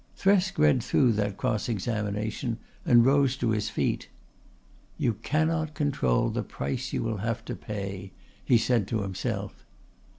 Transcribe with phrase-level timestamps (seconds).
[0.17, 2.57] Thresk read through that cross examination
[2.87, 4.09] and rose to his feet.
[4.97, 8.11] "You cannot control the price you will have to pay,"
[8.43, 9.63] he said to himself.